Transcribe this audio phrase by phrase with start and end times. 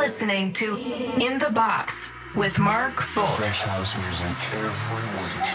[0.00, 0.78] listening to
[1.20, 3.28] In the Box with Mark Folk.
[3.36, 4.34] Fresh house music
[4.64, 5.46] every week.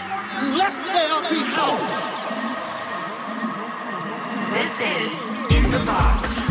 [0.56, 2.30] Let there be house.
[4.54, 6.46] This is In the Box.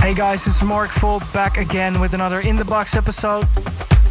[0.00, 3.46] Hey guys, it's Mark Fold back again with another In the Box episode,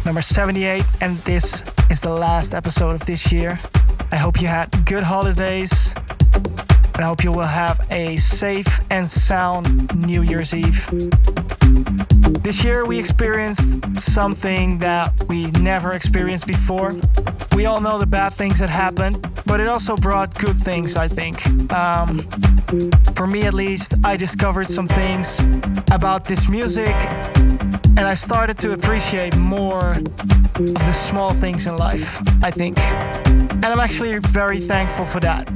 [0.04, 3.58] number 78, and this is the last episode of this year.
[4.12, 5.92] I hope you had good holidays,
[6.94, 10.88] and I hope you will have a safe and sound New Year's Eve.
[12.42, 16.94] This year we experienced something that we never experienced before.
[17.54, 21.08] We all know the bad things that happened, but it also brought good things, I
[21.08, 21.46] think.
[21.72, 22.20] Um,
[23.14, 25.40] for me at least, I discovered some things
[25.90, 26.94] about this music
[27.98, 30.14] and I started to appreciate more of
[30.54, 32.78] the small things in life, I think.
[32.78, 35.48] And I'm actually very thankful for that.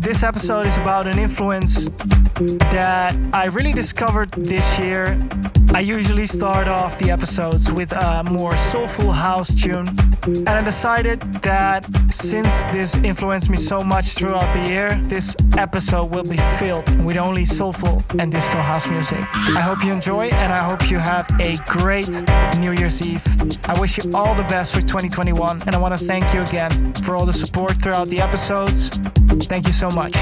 [0.00, 1.90] This episode is about an influence
[2.70, 5.18] that I really discovered this year.
[5.74, 9.88] I usually start off the episodes with a more soulful house tune.
[10.24, 16.12] And I decided that since this influenced me so much throughout the year, this episode
[16.12, 19.18] will be filled with only soulful and disco house music.
[19.32, 22.22] I hope you enjoy and I hope you have a great
[22.60, 23.24] New Year's Eve.
[23.64, 26.92] I wish you all the best for 2021 and I want to thank you again
[26.94, 28.90] for all the support throughout the episodes.
[29.48, 30.12] Thank you so much.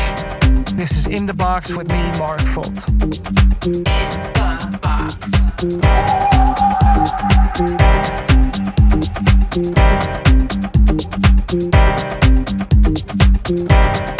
[0.77, 2.89] This is In the Box with me, Mark Folt.
[3.67, 4.79] In the
[9.23, 9.40] Box.
[9.63, 9.77] Thank
[13.51, 14.20] you.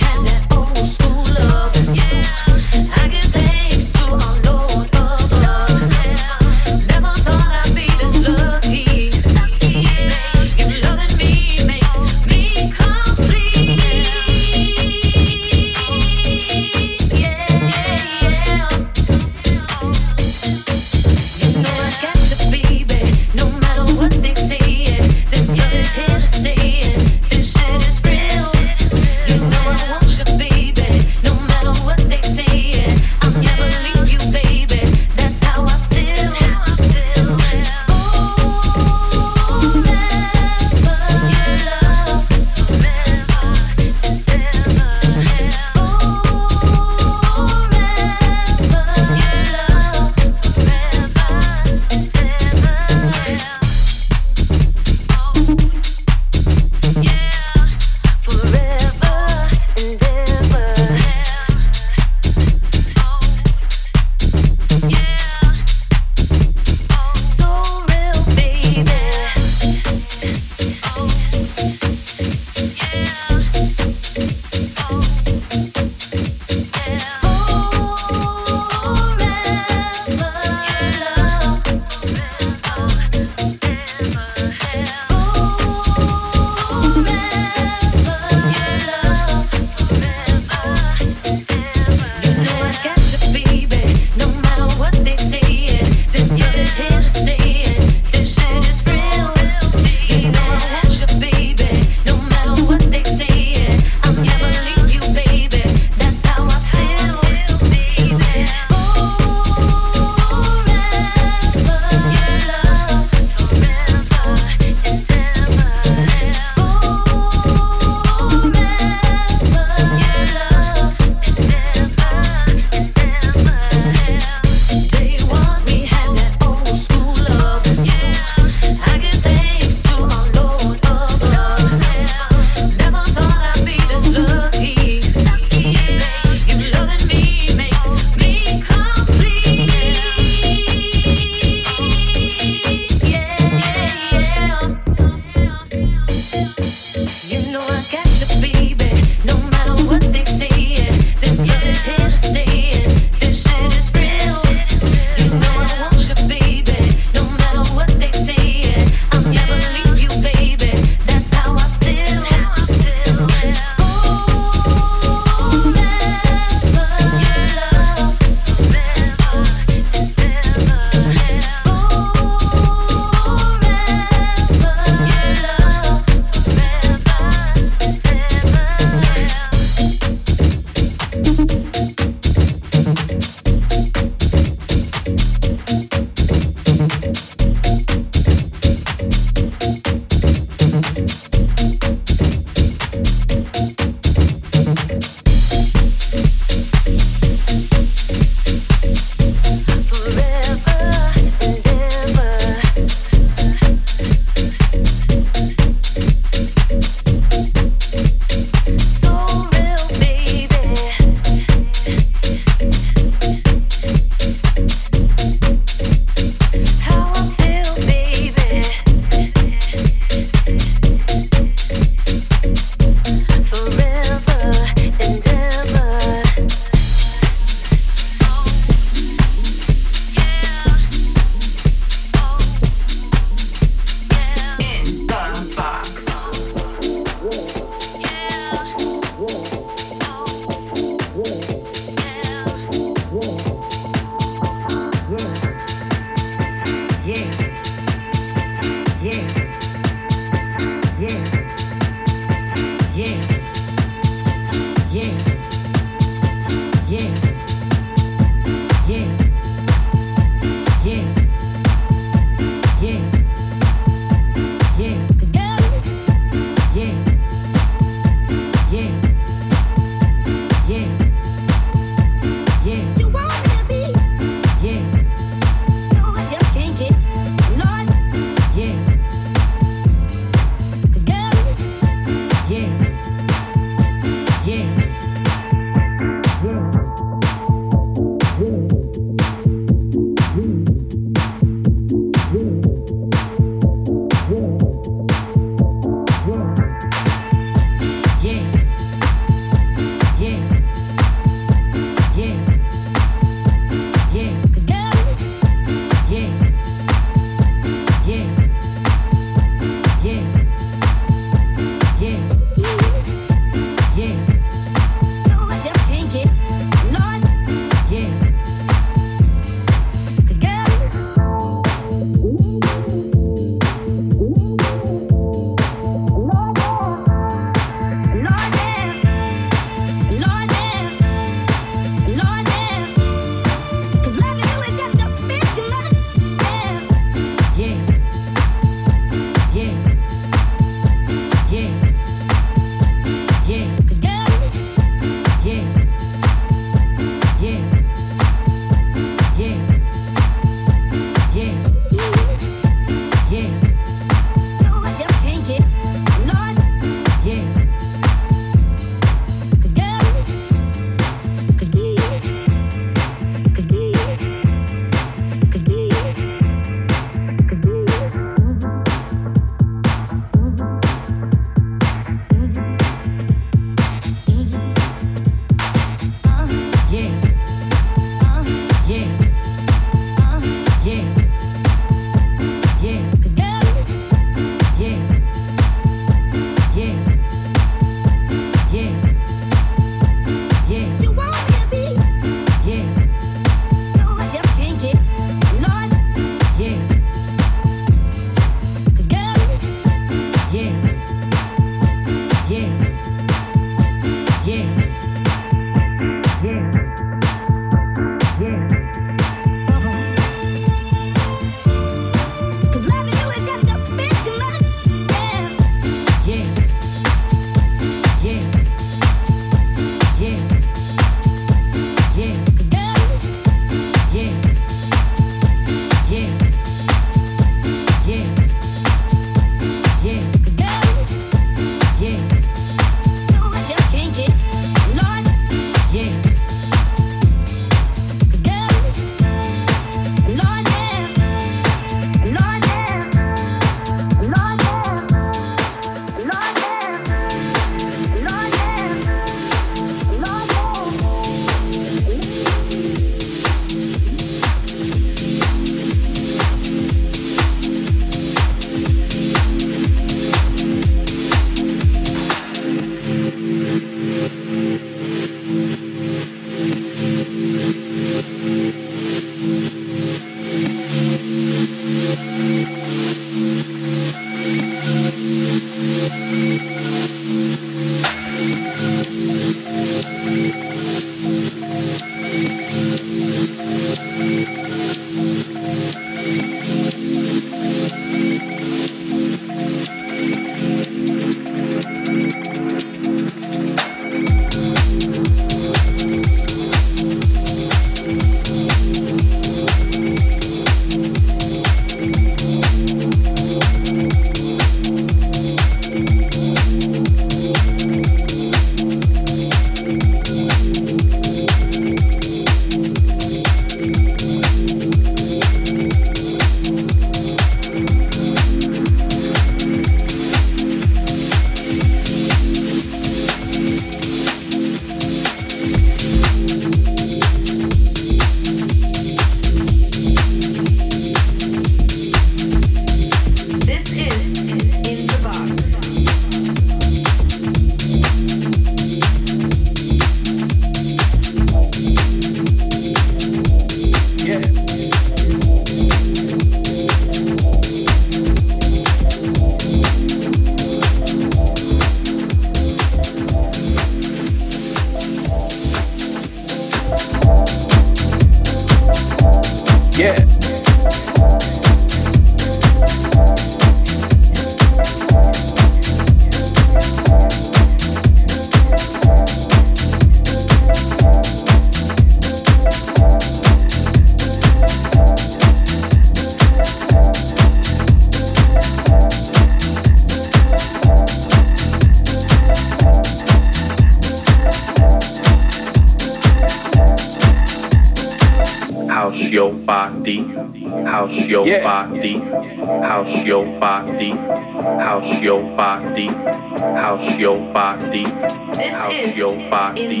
[597.54, 600.00] body, house your body,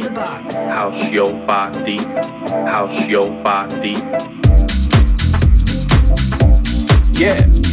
[0.74, 1.98] house your body,
[2.66, 3.94] house your body.
[7.12, 7.63] Yeah.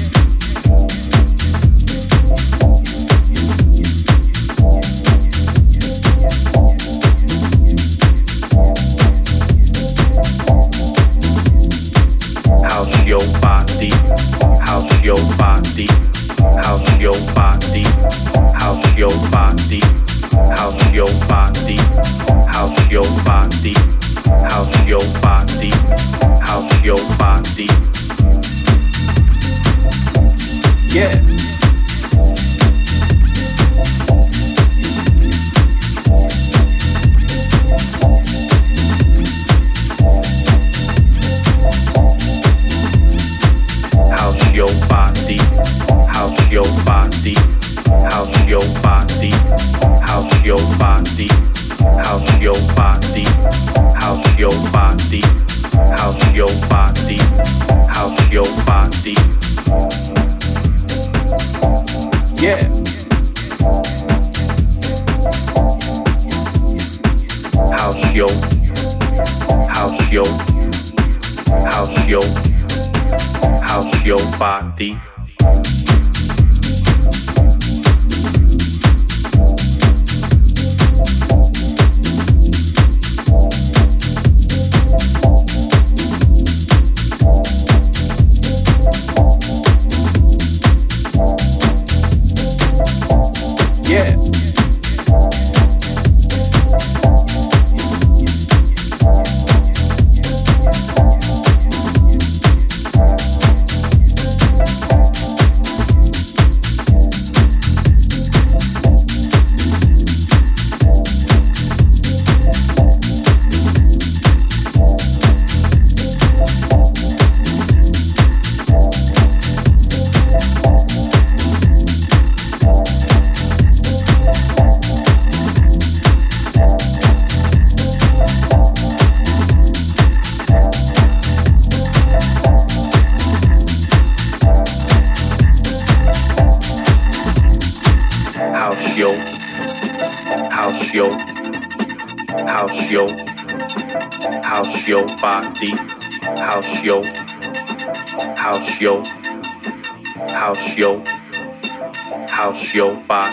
[74.81, 75.10] the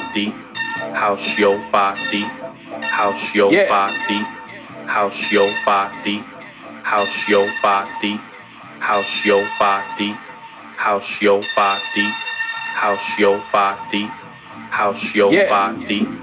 [0.08, 0.34] body,
[0.94, 2.22] house your body,
[2.82, 3.68] house your yeah.
[3.68, 4.24] body,
[4.86, 6.24] house your body,
[6.82, 8.20] house your body,
[8.80, 10.16] house your body,
[10.76, 12.14] house your body,
[12.72, 14.10] house your body,
[14.70, 15.48] house your yeah.
[15.48, 16.17] body.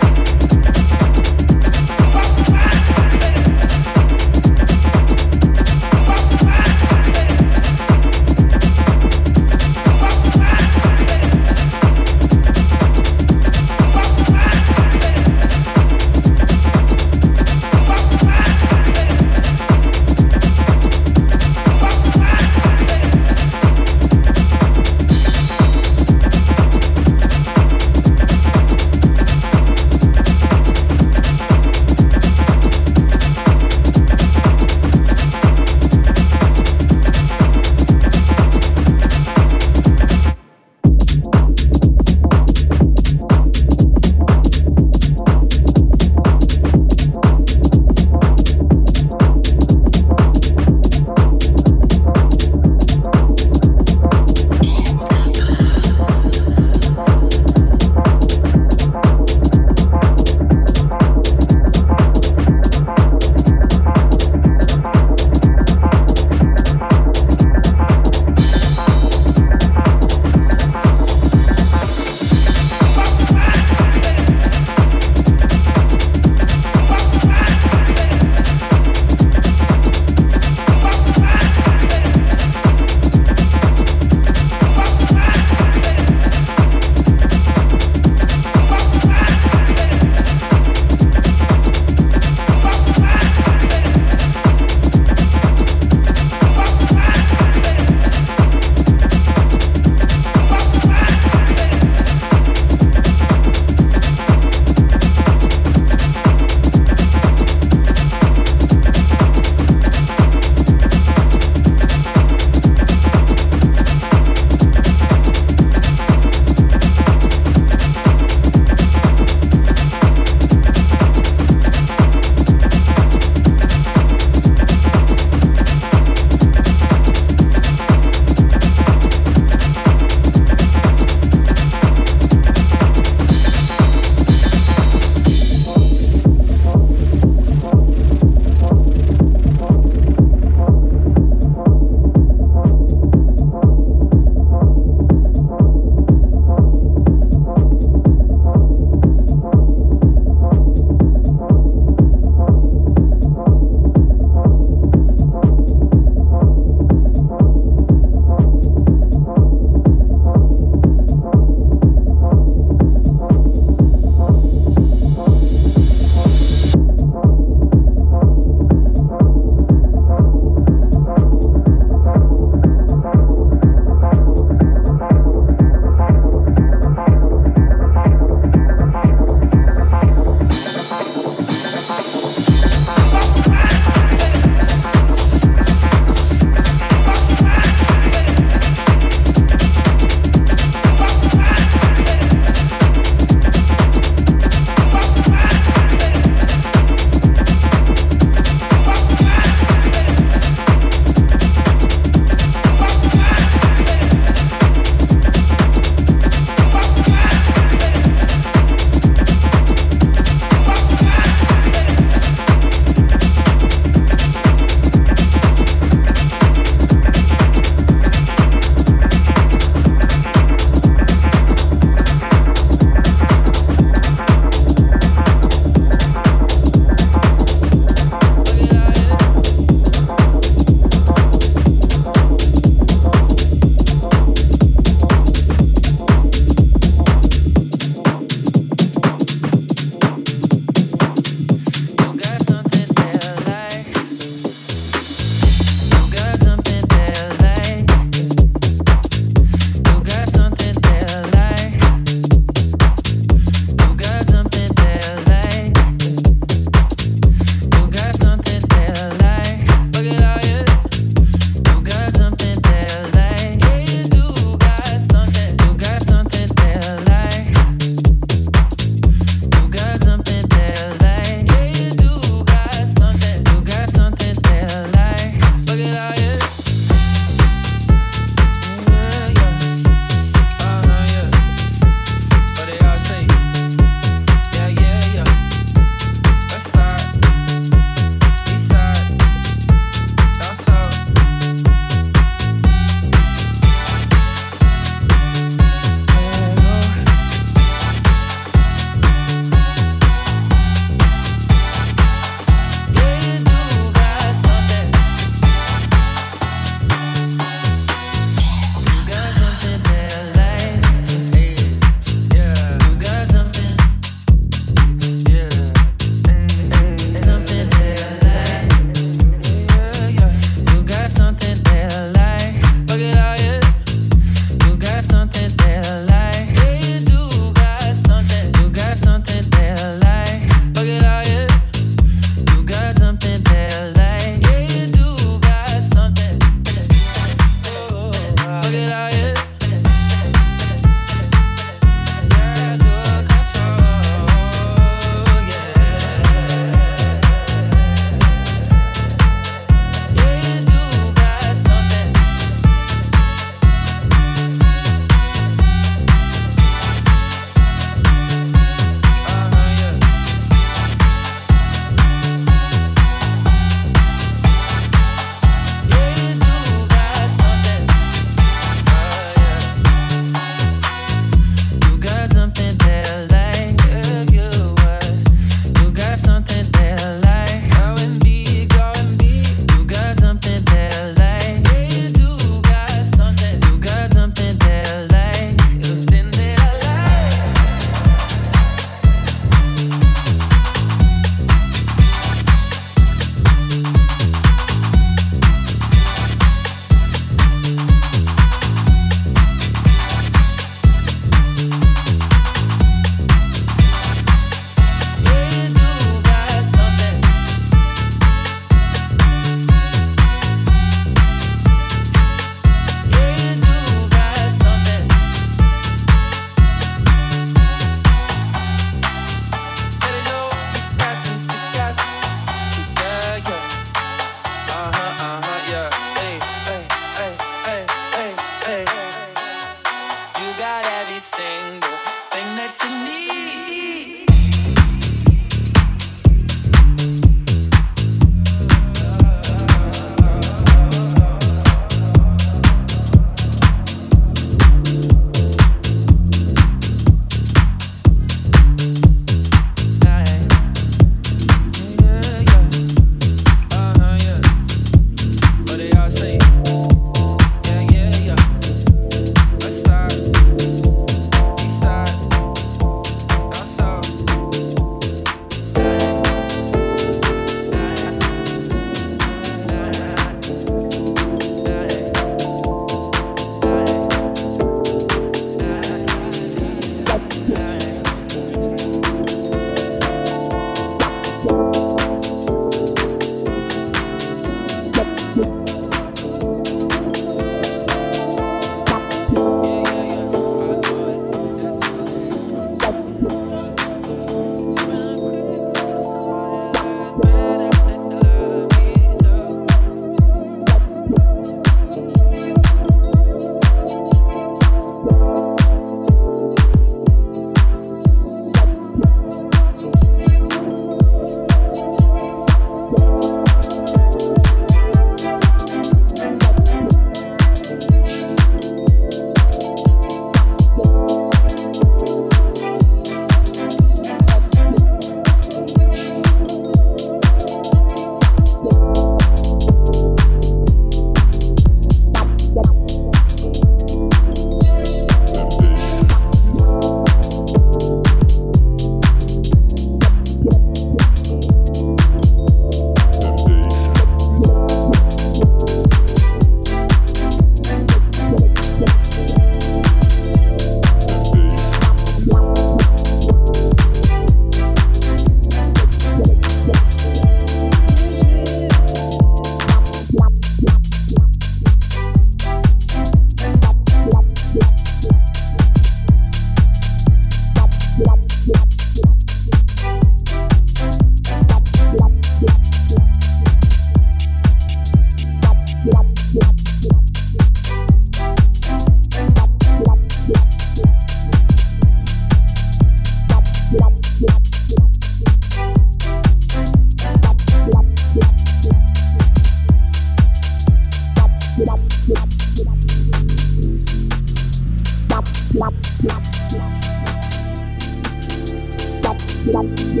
[599.46, 600.00] Bye.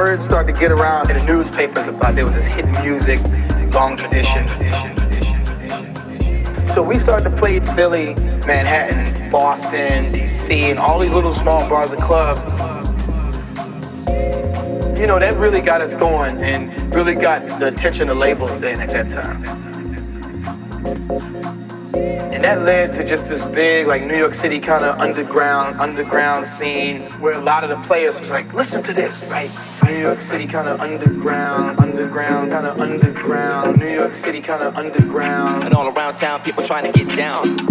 [0.00, 3.20] Words started to get around in the newspapers about there was this hidden music,
[3.74, 4.48] long tradition.
[6.68, 8.14] So we started to play Philly,
[8.46, 12.40] Manhattan, Boston, DC, and all these little small bars and clubs.
[14.98, 18.80] You know, that really got us going and really got the attention of labels then
[18.80, 19.60] at that time.
[21.94, 26.46] And that led to just this big, like New York City kind of underground, underground
[26.46, 29.50] scene where a lot of the players was like, listen to this, right?
[29.84, 33.78] New York City kind of underground, underground, kind of underground.
[33.78, 35.64] New York City kind of underground.
[35.64, 37.66] And all around town, people trying to get down.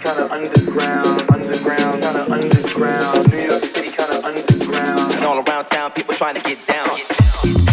[0.00, 3.30] Kind of underground, underground, kind of underground.
[3.30, 5.14] New York City kind of underground.
[5.14, 7.63] And all around town, people trying to get down.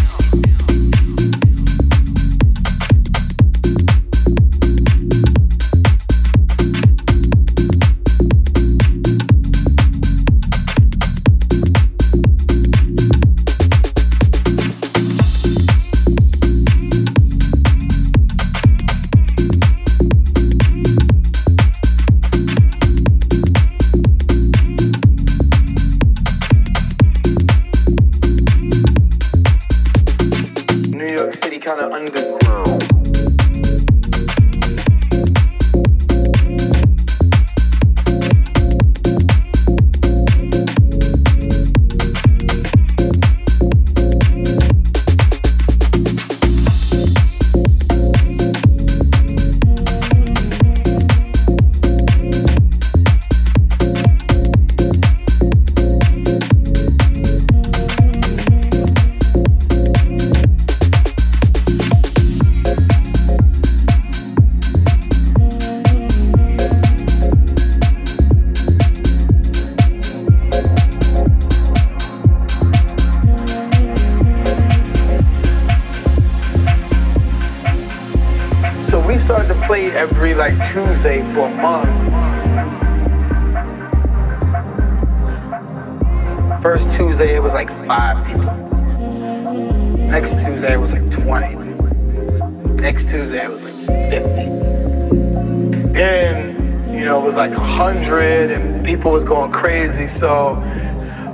[100.22, 100.53] So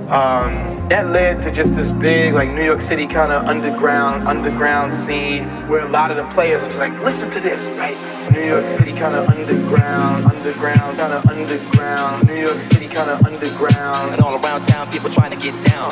[0.09, 4.93] um, that led to just this big, like New York City kind of underground, underground
[5.05, 7.97] scene where a lot of the players was like, listen to this, right?
[8.31, 12.27] New York City kind of underground, underground, kind of underground.
[12.27, 14.13] New York City kind of underground.
[14.13, 15.91] And all around town, people trying to get down.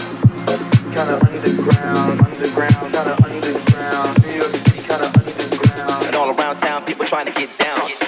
[7.05, 8.04] Trying to get down.